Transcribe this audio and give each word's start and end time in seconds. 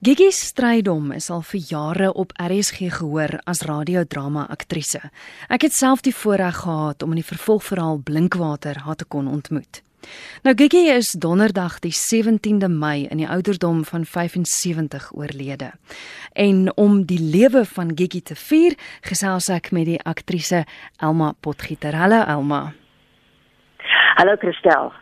Gigi 0.00 0.30
Strydom 0.32 1.10
is 1.12 1.26
al 1.28 1.42
vir 1.44 1.60
jare 1.68 2.06
op 2.16 2.30
RSG 2.40 2.86
gehoor 2.94 3.34
as 3.44 3.58
radiodrama 3.68 4.46
aktrise. 4.48 5.10
Ek 5.52 5.66
het 5.66 5.74
self 5.76 6.00
die 6.06 6.14
voorreg 6.16 6.62
gehad 6.62 7.04
om 7.04 7.12
in 7.12 7.18
die 7.20 7.26
vervolgverhaal 7.28 8.00
Blinkwater 8.00 8.80
haar 8.86 8.96
te 8.96 9.04
kon 9.04 9.28
ontmoet. 9.28 9.82
Nou 10.40 10.54
Gigi 10.56 10.86
is 10.88 11.10
donderdag 11.12 11.82
die 11.84 11.92
17de 11.92 12.70
Mei 12.72 13.10
in 13.10 13.20
die 13.20 13.28
ouderdom 13.28 13.82
van 13.84 14.08
75 14.08 15.10
oorlede. 15.12 15.68
En 16.32 16.72
om 16.80 17.04
die 17.04 17.20
lewe 17.20 17.66
van 17.68 17.92
Gigi 17.92 18.22
te 18.24 18.38
vier, 18.40 18.78
gesels 19.04 19.50
ek 19.52 19.68
met 19.68 19.84
die 19.84 20.00
aktrise 20.00 20.64
Elma 20.96 21.34
Potgieter. 21.44 21.92
Hallo 21.92 22.24
Elma. 22.24 22.62
Hallo 24.16 24.40
Christel. 24.40 24.94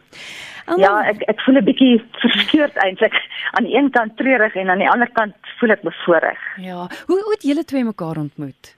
Oh. 0.69 0.77
Ja, 0.77 1.01
ek 1.09 1.23
ek 1.33 1.41
voel 1.41 1.57
'n 1.61 1.65
bietjie 1.65 2.05
verskeurd 2.21 2.77
eintlik. 2.77 3.15
Aan 3.57 3.65
die 3.65 3.77
een 3.77 3.91
kant 3.91 4.17
treurig 4.17 4.55
en 4.55 4.71
aan 4.71 4.79
die 4.79 4.91
ander 4.91 5.11
kant 5.13 5.35
voel 5.59 5.71
ek 5.71 5.83
bevoorreg. 5.83 6.41
Ja. 6.57 6.89
Hoe 7.07 7.21
hoe 7.23 7.33
het 7.33 7.43
julle 7.43 7.65
twee 7.65 7.85
mekaar 7.85 8.17
ontmoet? 8.17 8.77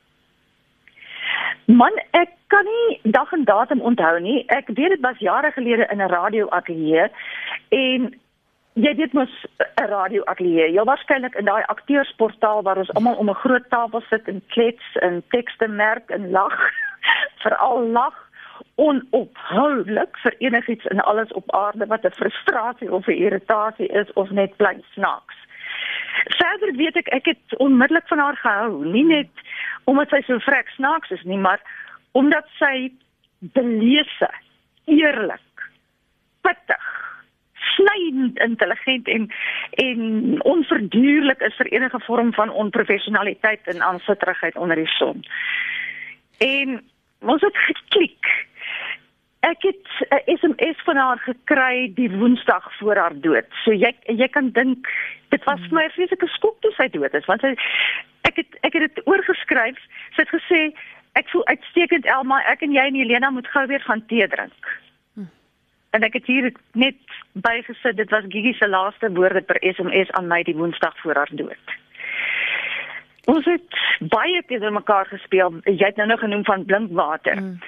Man, 1.64 1.92
ek 2.10 2.30
kan 2.46 2.64
nie 2.64 3.12
dag 3.12 3.32
en 3.32 3.44
datum 3.44 3.80
onthou 3.80 4.20
nie. 4.20 4.44
Ek 4.46 4.66
weet 4.66 4.96
dit 4.96 5.00
was 5.00 5.18
jare 5.18 5.50
gelede 5.52 5.86
in 5.90 6.02
'n 6.02 6.10
radioateljee 6.10 7.10
en 7.68 8.14
jy 8.74 8.94
weet 8.94 9.12
mos 9.12 9.46
'n 9.58 9.86
radioateljee. 9.86 10.72
Jy 10.72 10.84
waarskynlik 10.84 11.34
in 11.34 11.44
daai 11.44 11.62
akteursportaal 11.66 12.62
waar 12.62 12.78
ons 12.78 12.94
almal 12.94 13.14
om 13.14 13.30
'n 13.30 13.42
groot 13.42 13.70
tafel 13.70 14.02
sit 14.10 14.28
en 14.28 14.42
klets 14.48 14.96
en 15.00 15.22
tekste 15.28 15.68
merk 15.68 16.10
en 16.10 16.30
lag. 16.30 16.70
Veral 17.42 17.86
lag 17.86 18.29
onophoudelik 18.74 20.16
vir 20.22 20.34
enigiets 20.38 20.84
in 20.84 21.00
alles 21.00 21.32
op 21.32 21.54
aarde 21.54 21.86
wat 21.86 22.04
'n 22.04 22.18
frustrasie 22.20 22.92
of 22.92 23.06
'n 23.06 23.22
irritasie 23.26 23.88
is 23.88 24.12
of 24.12 24.30
net 24.30 24.56
plain 24.56 24.84
snaaks. 24.92 25.36
Verder 26.24 26.72
weet 26.76 26.96
ek 26.96 27.08
ek 27.08 27.24
het 27.24 27.56
onmiddellik 27.56 28.08
van 28.08 28.18
haar 28.18 28.36
gehou, 28.36 28.84
nie 28.84 29.04
net 29.04 29.30
omdat 29.84 30.08
sy 30.08 30.20
so 30.26 30.38
vrek 30.38 30.68
snaaks 30.68 31.10
is 31.10 31.22
nie, 31.22 31.38
maar 31.38 31.60
omdat 32.12 32.46
sy 32.58 32.92
belese, 33.38 34.30
eerlik, 34.84 35.70
pittig, 36.40 36.86
snydend 37.76 38.38
intelligent 38.38 39.08
en 39.08 39.30
en 39.70 40.42
onverduurlik 40.42 41.40
is 41.40 41.56
vir 41.56 41.66
enige 41.66 42.00
vorm 42.00 42.32
van 42.34 42.50
onprofessionaliteit 42.50 43.60
en 43.64 43.82
aansitterigheid 43.82 44.56
onder 44.56 44.76
die 44.76 44.86
son. 44.86 45.24
En 46.38 46.80
ons 47.20 47.42
het 47.42 47.56
geklik 47.56 48.48
Ek 49.40 49.62
het 49.62 49.86
'n 50.08 50.36
SMS 50.36 50.82
van 50.84 50.96
haar 50.96 51.18
gekry 51.18 51.92
die 51.94 52.10
Woensdag 52.10 52.76
voor 52.78 52.96
haar 52.96 53.20
dood. 53.20 53.46
So 53.64 53.72
jy 53.72 53.94
jy 54.04 54.28
kan 54.28 54.50
dink 54.50 54.88
dit 55.28 55.44
was 55.44 55.60
vir 55.60 55.72
my 55.72 55.84
'n 55.84 55.90
vreeslike 55.90 56.26
skok 56.26 56.60
toe 56.60 56.72
sy 56.72 56.88
dood 56.88 57.14
is 57.14 57.24
want 57.24 57.40
sy 57.40 57.54
ek 58.22 58.36
het 58.36 58.58
ek 58.60 58.72
het 58.72 58.94
dit 58.94 59.06
oorgeskryf. 59.06 59.78
Sy 60.14 60.22
het 60.22 60.28
gesê 60.28 60.60
ek 61.12 61.28
voel 61.28 61.46
uitstekend 61.46 62.06
Elma, 62.06 62.42
ek 62.46 62.62
en 62.62 62.72
jy 62.72 62.84
en 62.86 62.94
Helena 62.94 63.30
moet 63.30 63.46
gou 63.46 63.66
weer 63.66 63.80
gaan 63.80 64.06
tee 64.06 64.28
drink. 64.28 64.80
Hm. 65.14 65.28
En 65.90 66.02
ek 66.02 66.12
het 66.12 66.26
hier 66.26 66.52
net 66.72 67.00
bygesit 67.32 67.96
dit 67.96 68.10
was 68.10 68.24
Gigi 68.28 68.52
se 68.52 68.68
laaste 68.68 69.12
woorde 69.12 69.40
per 69.40 69.56
SMS 69.60 70.10
aan 70.10 70.28
my 70.28 70.42
die 70.42 70.56
Woensdag 70.56 71.00
voor 71.00 71.14
haar 71.14 71.32
dood. 71.32 71.66
Ons 73.24 73.44
het 73.44 73.74
baie 74.00 74.42
teenoor 74.46 74.72
mekaar 74.72 75.06
gespeel. 75.06 75.60
Jy 75.64 75.84
het 75.84 75.96
nou 75.96 76.08
nog 76.08 76.20
genoem 76.20 76.44
van 76.44 76.64
Blinkwater. 76.64 77.36
Mm. 77.36 77.58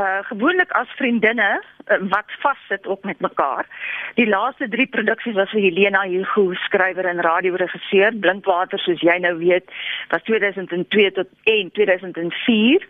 Uh 0.00 0.18
gewoonlik 0.26 0.72
as 0.72 0.88
vriendinne 0.98 1.62
uh, 1.62 1.96
wat 2.10 2.32
vassit 2.42 2.86
ook 2.86 3.04
met 3.04 3.20
mekaar. 3.20 3.66
Die 4.14 4.26
laaste 4.26 4.68
3 4.68 4.86
produksies 4.86 5.34
was 5.34 5.50
vir 5.50 5.60
Helena 5.60 6.02
Hugo 6.02 6.52
skrywer 6.66 7.06
en 7.06 7.20
radioregisseur. 7.22 8.16
Blinkwater 8.18 8.78
soos 8.78 9.00
jy 9.06 9.14
nou 9.22 9.36
weet 9.38 9.70
was 10.10 10.22
2002 10.26 11.10
tot 11.20 11.30
1 11.44 11.70
2004. 11.78 12.88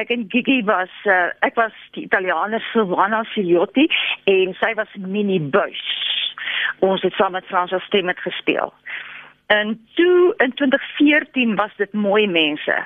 Ek 0.00 0.08
en 0.08 0.24
Gigi 0.32 0.62
was 0.64 0.92
uh, 1.04 1.28
ek 1.44 1.60
was 1.60 1.76
die 1.92 2.06
Italianer 2.08 2.64
Silvana 2.70 3.24
Filiotti 3.34 3.90
en 4.24 4.56
sy 4.62 4.72
was 4.80 4.96
Minnie 4.96 5.40
Bush. 5.40 5.84
Ons 6.80 7.04
het 7.04 7.12
saam 7.20 7.36
met 7.36 7.46
Frans 7.52 7.76
Stemmet 7.90 8.24
gespeel. 8.24 8.72
En 9.52 9.76
toe 9.94 10.34
in 10.40 10.52
2014 10.54 11.54
was 11.60 11.76
dit 11.76 11.92
mooi 11.92 12.26
mense. 12.26 12.76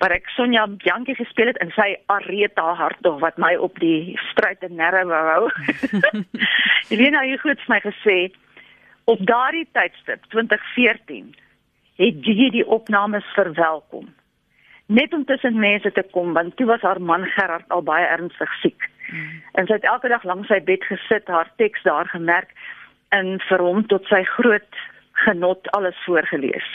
Maar 0.00 0.14
ek 0.16 0.30
Sonja 0.32 0.64
Bianchi 0.80 1.14
gespeel 1.14 1.50
het 1.52 1.58
en 1.60 1.72
sy 1.76 1.90
Areta 2.08 2.70
Hartog 2.78 3.18
wat 3.20 3.36
my 3.36 3.52
op 3.60 3.76
die 3.82 4.16
stryd 4.30 4.62
en 4.64 4.78
nerve 4.78 5.18
hou. 5.26 5.50
Elena 6.94 7.20
het 7.26 7.42
goed 7.42 7.60
vir 7.66 7.74
my 7.74 7.80
gesê 7.84 8.16
op 9.12 9.20
daardie 9.28 9.66
tydstip 9.76 10.24
2014 10.32 11.34
het 12.00 12.24
jy 12.24 12.48
die 12.54 12.64
opnames 12.64 13.28
verwelkom. 13.36 14.08
Net 14.88 15.12
om 15.12 15.26
tussen 15.28 15.60
mense 15.60 15.92
te 15.92 16.06
kom 16.16 16.32
want 16.32 16.56
toe 16.56 16.70
was 16.72 16.86
haar 16.86 17.00
man 17.00 17.28
Gerard 17.36 17.68
al 17.68 17.84
baie 17.84 18.08
ernstig 18.08 18.56
siek. 18.62 18.88
Mm. 19.12 19.42
En 19.60 19.68
sy 19.68 19.76
het 19.76 19.88
elke 19.92 20.08
dag 20.08 20.24
langs 20.24 20.48
sy 20.48 20.62
bed 20.64 20.86
gesit, 20.88 21.28
haar 21.28 21.52
teks 21.60 21.84
daar 21.84 22.08
gemerk 22.08 22.56
en 23.12 23.36
vir 23.50 23.68
hom 23.68 23.84
tot 23.92 24.08
sy 24.08 24.22
groot 24.38 24.80
genot 25.24 25.70
alles 25.76 25.96
voorgeles. 26.04 26.66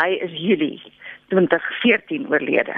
Hy 0.00 0.10
is 0.26 0.32
Julie 0.32 0.82
2014 1.28 2.28
oorlede. 2.30 2.76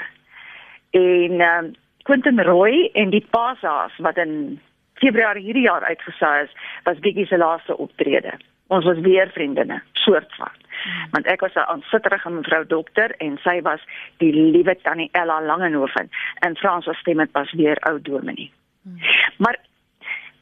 En 0.90 1.40
ehm 1.40 1.64
um, 1.64 1.74
Quentin 2.06 2.38
Roy 2.42 2.90
en 2.94 3.10
die 3.10 3.26
Pasas 3.30 3.96
wat 3.98 4.16
in 4.22 4.60
Februarie 5.02 5.42
hierdie 5.42 5.64
jaar 5.66 5.82
uitgesaai 5.82 6.44
is, 6.44 6.52
was 6.84 7.00
Biggie 7.02 7.26
se 7.26 7.36
laaste 7.36 7.76
optrede. 7.76 8.36
Ons 8.66 8.84
was 8.84 9.00
weer 9.02 9.30
vriendinne, 9.34 9.80
soort 9.92 10.34
van. 10.38 10.52
Hmm. 10.82 11.08
Want 11.10 11.26
ek 11.26 11.40
was 11.40 11.54
'n 11.54 11.66
aansitterige 11.72 12.30
mevrou 12.30 12.66
dokter 12.66 13.14
en 13.18 13.38
sy 13.42 13.60
was 13.62 13.82
die 14.16 14.32
liewe 14.32 14.76
tannie 14.82 15.08
Ella 15.12 15.40
Langehoven 15.42 16.10
en 16.46 16.56
Frans 16.56 16.86
was 16.86 16.98
stem 16.98 17.16
met 17.16 17.32
pas 17.32 17.52
weer 17.52 17.76
ou 17.90 18.00
dominee. 18.02 18.52
Hmm. 18.82 18.98
Maar 19.38 19.58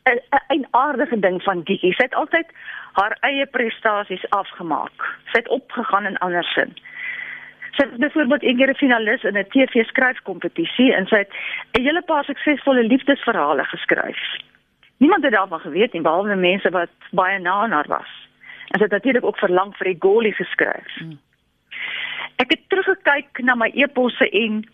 'n 0.04 0.66
aardige 0.70 1.18
ding 1.18 1.42
van 1.42 1.60
Gigi. 1.64 1.92
Sy 1.92 2.02
het 2.02 2.14
altyd 2.14 2.46
haar 2.92 3.16
eie 3.20 3.46
prestasies 3.46 4.28
afgemaak. 4.28 5.06
Sy 5.32 5.38
het 5.38 5.48
opgegaan 5.48 6.06
in 6.06 6.18
ander 6.18 6.44
sin. 6.44 6.76
Sy 7.70 7.86
het 7.86 7.96
byvoorbeeld 7.96 8.42
eendag 8.42 8.68
'n 8.68 8.82
finalis 8.84 9.22
in 9.22 9.38
'n 9.38 9.48
TV 9.48 9.84
skryfkompetisie 9.84 10.94
en 10.94 11.06
sy 11.06 11.16
het 11.16 11.32
'n 11.72 11.82
hele 11.82 12.02
paar 12.02 12.24
suksesvolle 12.24 12.82
liefdesverhale 12.82 13.64
geskryf. 13.64 14.20
Niemand 14.96 15.22
het 15.22 15.32
daarvan 15.32 15.60
geweet 15.60 15.92
nie 15.92 16.02
behalwe 16.02 16.34
mense 16.34 16.70
wat 16.70 16.90
baie 17.10 17.38
na 17.38 17.52
aan 17.52 17.72
haar 17.72 17.88
was. 17.88 18.28
En 18.68 18.78
sy 18.78 18.82
het 18.82 18.90
natuurlik 18.90 19.24
ook 19.24 19.38
verlang 19.38 19.76
vir 19.76 19.84
die 19.84 19.96
Goli 19.98 20.32
geskryf. 20.32 20.94
Hmm. 20.98 21.18
Ek 22.36 22.50
het 22.50 22.68
teruggekyk 22.68 23.38
na 23.38 23.54
my 23.54 23.70
eposse 23.74 24.30
en 24.30 24.68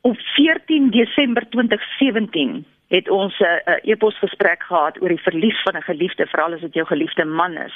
op 0.00 0.16
14 0.18 0.90
Desember 0.90 1.48
2017 1.48 2.66
het 2.92 3.08
ons 3.08 3.38
'n 3.38 3.44
uh, 3.44 3.90
e-pos 3.92 4.18
gesprek 4.18 4.62
gehad 4.62 5.00
oor 5.02 5.08
die 5.08 5.26
verlies 5.28 5.62
van 5.62 5.76
'n 5.76 5.88
geliefde, 5.90 6.26
veral 6.26 6.52
as 6.52 6.60
dit 6.60 6.74
jou 6.74 6.86
geliefde 6.86 7.24
man 7.24 7.56
is. 7.56 7.74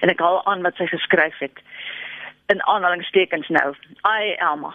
En 0.00 0.08
ek 0.08 0.20
haal 0.20 0.44
aan 0.44 0.62
wat 0.62 0.76
sy 0.76 0.86
geskryf 0.86 1.38
het 1.38 1.58
in 2.46 2.66
aanhalingstekens 2.66 3.48
nou. 3.48 3.74
I 4.04 4.34
Elma. 4.36 4.74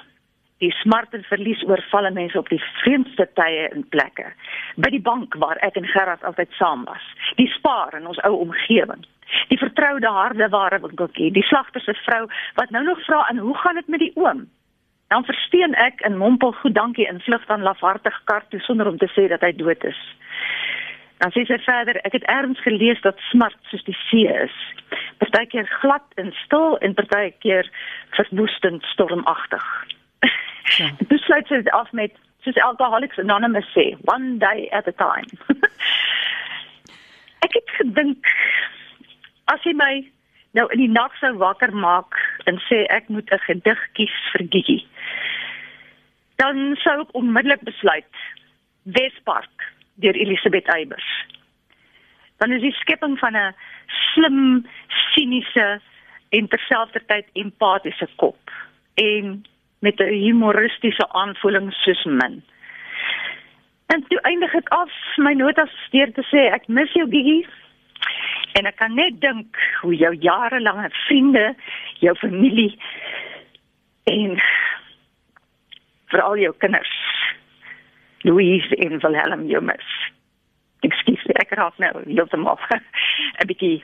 Die 0.57 0.71
smart 0.71 1.13
en 1.13 1.23
verlies 1.23 1.63
oorval 1.67 2.11
mense 2.11 2.37
op 2.37 2.49
die 2.49 2.63
vreemdste 2.81 3.29
tye 3.33 3.69
en 3.69 3.87
plekke. 3.89 4.25
By 4.75 4.89
die 4.89 5.01
bank 5.01 5.35
waar 5.35 5.57
ek 5.57 5.75
en 5.75 5.87
Gerard 5.87 6.23
altyd 6.23 6.51
saam 6.51 6.83
was. 6.85 7.05
Die 7.35 7.47
spaar 7.47 7.93
in 7.93 8.07
ons 8.07 8.21
ou 8.21 8.33
omgewing. 8.35 9.05
Die 9.47 9.57
vertroude 9.57 10.07
harde 10.07 10.49
ware 10.49 10.79
winkeltjie, 10.79 11.31
die 11.31 11.43
slagter 11.43 11.81
se 11.81 11.93
vrou 11.93 12.27
wat 12.53 12.69
nou 12.69 12.83
nog 12.83 13.05
vra 13.05 13.25
en 13.29 13.37
hoe 13.37 13.57
gaan 13.57 13.75
dit 13.75 13.87
met 13.87 13.99
die 13.99 14.11
oom? 14.15 14.49
Dan 15.13 15.25
versteen 15.29 15.75
ek 15.77 16.01
en 16.07 16.17
mompel 16.17 16.55
goed 16.57 16.73
dankie 16.73 17.05
in 17.05 17.19
vlug 17.21 17.43
dan 17.45 17.61
lafhartig 17.61 18.15
kart 18.25 18.49
toe 18.49 18.59
sonder 18.65 18.87
om 18.89 18.97
te 18.97 19.09
sê 19.13 19.27
dat 19.29 19.43
hy 19.45 19.51
dood 19.53 19.83
is. 19.85 19.99
Dan 21.21 21.31
sê 21.35 21.43
sy 21.45 21.59
verder, 21.61 21.99
ek 22.07 22.15
het 22.17 22.25
erns 22.33 22.61
gelees 22.65 23.01
dat 23.05 23.21
smart 23.29 23.59
soos 23.69 23.85
die 23.85 23.97
see 24.07 24.25
is. 24.25 24.55
Partykeer 25.21 25.69
glad 25.83 26.17
en 26.23 26.33
stil 26.41 26.79
en 26.81 26.97
partykeer 26.97 27.69
verwoestend 28.17 28.89
stormagtig. 28.89 29.67
Ja. 30.79 30.89
Dit 31.11 31.21
sluit 31.27 31.47
sy 31.53 31.61
af 31.77 31.93
met 31.93 32.17
soos 32.41 32.57
Alcoholics 32.65 33.21
Anonymous 33.21 33.69
sê, 33.77 33.91
one 34.09 34.39
day 34.41 34.65
at 34.73 34.89
a 34.89 34.95
time. 34.97 35.29
ek 37.45 37.53
het 37.59 37.77
gedink 37.77 38.33
as 39.53 39.61
jy 39.67 39.77
my 39.77 39.93
nou 40.57 40.65
in 40.73 40.81
die 40.81 40.91
nag 40.91 41.13
sou 41.21 41.35
wakker 41.37 41.71
maak 41.85 42.17
en 42.49 42.57
sê 42.65 42.83
ek 42.97 43.13
moet 43.13 43.29
'n 43.29 43.45
gedig 43.45 43.79
kies 43.93 44.17
vir 44.33 44.47
Gigi. 44.49 44.79
Dan 46.43 46.75
sou 46.83 46.97
ek 47.05 47.15
onmiddellik 47.15 47.63
besluit 47.63 48.23
Wespark 48.83 49.67
deur 50.03 50.17
Elisabeth 50.19 50.67
Eybers. 50.75 51.07
Dan 52.43 52.51
is 52.51 52.65
die 52.65 52.75
skepping 52.81 53.15
van 53.19 53.37
'n 53.37 53.55
slim, 53.87 54.67
siniese 55.13 55.79
en 56.35 56.47
terselfdertyd 56.47 57.27
empatiese 57.33 58.07
kop 58.15 58.51
en 58.95 59.45
met 59.79 59.99
'n 59.99 60.13
humoristiese 60.25 61.07
aanvoeling 61.09 61.73
soos 61.73 62.03
min. 62.03 62.43
En 63.87 64.03
toe 64.07 64.19
eindig 64.21 64.53
ek 64.55 64.69
af 64.69 64.91
my 65.17 65.33
notas 65.33 65.73
deur 65.91 66.11
te 66.11 66.23
sê 66.31 66.51
ek 66.51 66.67
mis 66.67 66.91
jou 66.93 67.07
Gigi 67.09 67.45
En 68.53 68.69
ek 68.69 68.77
kan 68.77 68.93
net 68.93 69.17
dink 69.21 69.57
hoe 69.81 69.95
jou 69.97 70.11
jarelange 70.21 70.89
vriende, 71.07 71.53
jou 72.05 72.13
familie 72.21 72.73
en 74.11 74.35
veral 76.13 76.37
jou 76.37 76.53
kinders 76.63 76.93
Louise 78.23 78.75
en 78.75 78.99
Wilhelm 79.03 79.47
jou 79.51 79.61
mis. 79.63 79.89
Ekskuus, 80.87 81.25
ek 81.41 81.51
raak 81.59 81.79
nou 81.83 81.91
heeltemal 82.07 82.59
'n 83.39 83.47
bietjie 83.49 83.83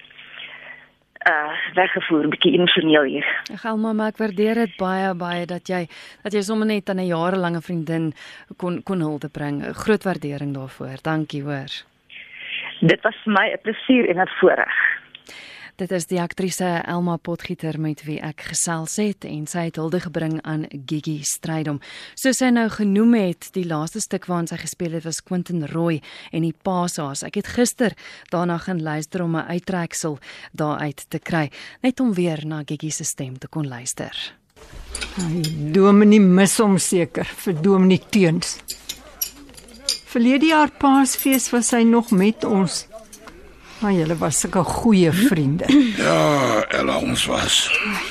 uh 1.28 1.52
weggevoer 1.76 2.24
'n 2.26 2.32
bietjie 2.32 2.54
emosioneel 2.56 3.08
hier. 3.14 3.28
Ek 3.52 3.64
gaan 3.64 3.82
maar 3.82 4.14
ek 4.14 4.22
waardeer 4.24 4.56
dit 4.64 4.76
baie 4.80 5.12
baie 5.16 5.46
dat 5.46 5.68
jy 5.68 5.88
dat 6.24 6.34
jy 6.34 6.42
sommer 6.42 6.68
net 6.68 6.90
aan 6.90 7.04
'n 7.04 7.12
jarelange 7.12 7.62
vriendin 7.62 8.14
kon 8.58 8.84
kon 8.84 9.00
hulde 9.00 9.30
bring. 9.30 9.64
Groot 9.84 10.04
waardering 10.04 10.54
daarvoor. 10.56 11.04
Dankie 11.04 11.44
hoor. 11.44 11.72
Dit 12.80 13.02
was 13.04 13.16
vir 13.24 13.34
my 13.34 13.48
'n 13.52 13.62
plesier 13.64 14.08
en 14.10 14.22
'n 14.22 14.32
voorreg. 14.40 14.76
Dit 15.80 15.94
is 15.96 16.10
die 16.12 16.18
aktrise 16.20 16.66
Elma 16.84 17.14
Potgieter 17.24 17.78
met 17.80 18.02
wie 18.04 18.18
ek 18.20 18.42
gesels 18.50 18.98
het 19.00 19.24
en 19.24 19.46
sy 19.48 19.70
het 19.70 19.78
hulde 19.80 20.02
gebring 20.04 20.34
aan 20.44 20.66
Gigi 20.68 21.22
Strydom. 21.24 21.78
Soos 22.20 22.42
sy 22.42 22.50
nou 22.52 22.66
genoem 22.74 23.16
het, 23.16 23.48
die 23.56 23.64
laaste 23.64 24.02
stuk 24.04 24.28
waarna 24.28 24.52
sy 24.52 24.58
gespeel 24.60 24.98
het 24.98 25.08
was 25.08 25.22
Quentin 25.24 25.64
Roy 25.72 26.02
en 26.36 26.44
die 26.44 26.52
Pasa's. 26.68 27.24
Ek 27.24 27.40
het 27.40 27.54
gister 27.56 27.96
daarna 28.28 28.58
gaan 28.60 28.84
luister 28.84 29.24
om 29.24 29.38
'n 29.38 29.48
uittreksel 29.48 30.20
daaruit 30.52 31.06
te 31.10 31.20
kry, 31.20 31.48
net 31.82 32.00
om 32.00 32.14
weer 32.14 32.44
na 32.46 32.62
Gigi 32.68 32.92
se 32.92 33.06
stem 33.06 33.40
te 33.40 33.48
kon 33.48 33.68
luister. 33.68 34.12
Hy 35.16 35.72
Dominie 35.72 36.20
mis 36.20 36.58
hom 36.58 36.78
seker 36.78 37.26
vir 37.26 37.54
Dominie 37.54 38.04
Teuns. 38.10 38.60
Verlede 40.12 40.46
jaar 40.46 40.72
Paasfees 40.72 41.52
was 41.52 41.72
hy 41.72 41.84
nog 41.84 42.12
met 42.12 42.44
ons. 42.44 42.89
Maar 43.80 43.94
julle 43.96 44.18
was 44.20 44.40
sulke 44.40 44.64
goeie 44.64 45.12
vriende. 45.12 45.66
Ja, 46.00 46.66
Ella 46.68 46.98
ons 47.00 47.26
was. 47.26 47.56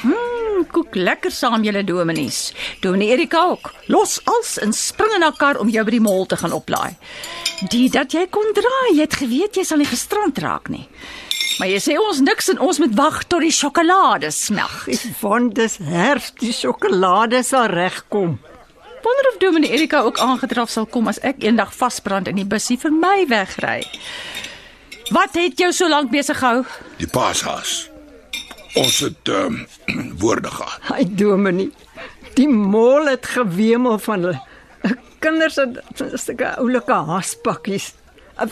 Mm, 0.02 0.64
kook 0.72 0.96
lekker 0.96 1.32
saam 1.32 1.64
julle 1.64 1.84
dominies. 1.84 2.52
Dominee 2.80 3.12
Erika 3.12 3.42
ook. 3.50 3.72
Los 3.86 4.18
als 4.24 4.56
en 4.58 4.72
spring 4.72 5.12
in 5.16 5.26
kar 5.36 5.60
om 5.60 5.68
jou 5.68 5.84
by 5.84 5.96
die 5.96 6.00
mall 6.04 6.26
te 6.26 6.36
gaan 6.40 6.52
oplaai. 6.56 6.96
Die 7.72 7.88
dat 7.92 8.12
jy 8.12 8.26
kon 8.30 8.52
draai, 8.56 8.96
jy 8.96 9.04
het 9.04 9.16
geweet 9.20 9.56
jy 9.60 9.64
sal 9.64 9.80
nie 9.82 9.88
gestrand 9.88 10.38
raak 10.44 10.68
nie. 10.72 10.86
Maar 11.58 11.72
jy 11.72 11.78
sê 11.82 11.96
ons 11.98 12.20
niks 12.22 12.48
en 12.52 12.60
ons 12.62 12.78
moet 12.78 12.94
wag 12.96 13.22
tot 13.26 13.42
die 13.42 13.52
sjokolade 13.54 14.30
smag. 14.32 14.84
Want 15.24 15.56
dis 15.58 15.78
herfs, 15.84 16.32
die 16.40 16.52
sjokolade 16.54 17.42
sal 17.44 17.68
regkom. 17.72 18.38
Wonder 19.02 19.28
of 19.32 19.38
Dominee 19.40 19.72
Erika 19.72 20.02
ook 20.04 20.18
aangedraf 20.18 20.70
sal 20.70 20.86
kom 20.86 21.08
as 21.08 21.20
ek 21.24 21.42
eendag 21.44 21.72
vasbrand 21.76 22.28
in 22.28 22.40
die 22.40 22.48
busie 22.48 22.76
vir 22.80 22.92
my 22.92 23.24
wegry. 23.30 23.82
Wat 25.10 25.36
het 25.38 25.58
jou 25.58 25.72
so 25.72 25.88
lank 25.88 26.10
besig 26.12 26.38
gehou? 26.38 26.64
Die 27.00 27.08
paashaas. 27.08 27.88
Ons 28.76 28.98
het 29.06 29.30
ehm 29.32 29.64
um, 29.86 30.10
woorde 30.22 30.50
gehad. 30.52 30.80
Hy 30.92 31.06
Dominie. 31.16 31.70
Die 32.36 32.48
mol 32.48 33.08
het 33.08 33.26
gewemel 33.26 33.98
van 33.98 34.26
hulle. 34.26 34.40
Kinders 35.18 35.56
het 35.58 35.80
sulke 36.14 36.52
oulike 36.60 37.00
haaspakkies. 37.08 37.92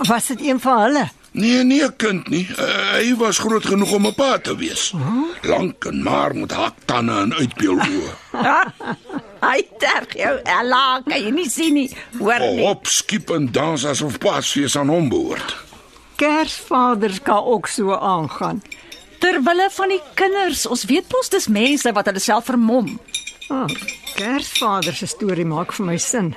Was 0.08 0.32
dit 0.32 0.41
een 0.49 0.61
van 0.61 0.82
hulle? 0.82 1.05
Nee, 1.37 1.62
nee, 1.64 1.85
kind 2.00 2.29
nie. 2.32 2.47
Uh, 2.56 2.67
hy 2.97 3.12
was 3.20 3.38
groot 3.38 3.67
genoeg 3.67 3.93
om 3.93 4.06
'n 4.06 4.14
pa 4.14 4.38
te 4.38 4.56
wees. 4.56 4.91
Huh? 4.97 5.50
Lank 5.50 5.85
en 5.85 6.02
maar 6.02 6.35
met 6.35 6.52
haktande 6.52 7.12
en 7.12 7.35
uitbeeld 7.35 7.85
oë. 7.85 8.14
Hy 9.47 9.62
terg 9.79 10.17
jou 10.17 10.41
Ella, 10.43 11.00
kan 11.05 11.20
jy 11.20 11.31
nie 11.31 11.50
sien 11.50 11.75
nie. 11.75 11.91
Hoor 12.19 12.41
nie. 12.41 12.64
Op 12.64 12.87
skiep 12.87 13.31
en 13.31 13.52
dans 13.52 13.85
asof 13.85 14.19
paasfees 14.19 14.76
aan 14.76 14.88
hom 14.88 15.09
behoort. 15.09 15.65
Kersvaders 16.16 17.22
kan 17.22 17.44
ook 17.44 17.66
so 17.66 17.94
aangaan. 17.94 18.62
Terwille 19.18 19.68
van 19.70 19.88
die 19.88 20.00
kinders, 20.14 20.66
ons 20.66 20.84
weet 20.84 21.12
mos 21.12 21.28
dis 21.32 21.48
mense 21.48 21.92
wat 21.92 22.08
hulle 22.08 22.20
self 22.20 22.48
vermom. 22.50 22.98
Ah, 23.52 23.68
Kersvader 24.16 24.96
se 24.96 25.06
storie 25.06 25.44
maak 25.44 25.72
vir 25.76 25.86
my 25.86 25.96
sin. 26.00 26.34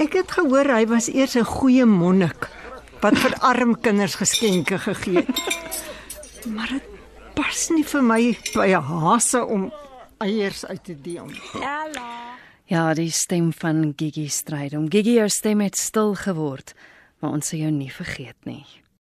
Ek 0.00 0.16
het 0.16 0.32
gehoor 0.32 0.70
hy 0.72 0.86
was 0.88 1.08
eers 1.12 1.36
'n 1.36 1.44
goeie 1.44 1.84
monnik 1.84 2.48
wat 3.02 3.18
vir 3.18 3.34
arm 3.40 3.74
kinders 3.80 4.14
geskenke 4.14 4.78
gegee 4.78 5.24
het. 5.26 5.40
Maar 6.46 6.68
dit 6.68 6.86
pas 7.34 7.68
nie 7.70 7.84
vir 7.84 8.02
my 8.02 8.38
by 8.54 8.68
'n 8.72 8.82
hase 8.82 9.44
om 9.44 9.72
eiers 10.18 10.64
uit 10.66 10.84
te 10.84 11.00
deel. 11.00 11.28
Ella. 11.54 12.08
Ja, 12.66 12.94
die 12.94 13.10
stem 13.10 13.52
van 13.52 13.92
Gigi 13.96 14.28
Strydom. 14.28 14.90
Gigi, 14.90 15.14
jou 15.14 15.28
stem 15.28 15.60
het 15.60 15.76
stil 15.76 16.14
geword, 16.14 16.74
maar 17.22 17.36
ons 17.38 17.52
sal 17.52 17.62
jou 17.62 17.70
nie 17.70 17.90
vergeet 17.92 18.48
nie. 18.48 18.64